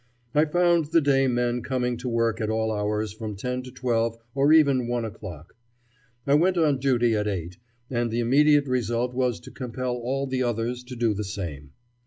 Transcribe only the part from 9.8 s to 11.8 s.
all the others to do the same.